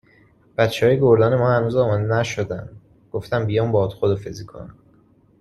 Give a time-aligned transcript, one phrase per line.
[0.57, 2.69] بچههای گردان ما هنوز آماده نشدن،
[3.11, 4.75] گفتم بیام باهات خداحافظی کنم